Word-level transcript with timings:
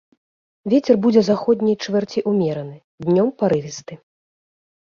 Вецер 0.71 0.95
будзе 1.03 1.21
заходняй 1.27 1.77
чвэрці 1.87 2.25
ўмераны, 2.31 2.77
днём 3.07 3.27
парывісты. 3.43 3.93